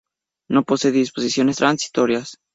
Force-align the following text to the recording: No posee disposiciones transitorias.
No 0.49 0.63
posee 0.63 0.89
disposiciones 0.91 1.57
transitorias. 1.57 2.39